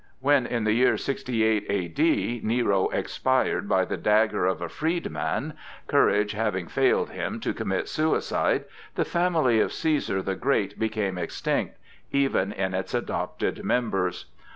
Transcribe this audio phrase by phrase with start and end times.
[0.19, 5.53] When, in the year 68 A.D., Nero expired by the dagger of a freedman,
[5.85, 11.77] courage having failed him to commit suicide, the family of Cæsar the Great became extinct,
[12.11, 14.25] even in its adopted members.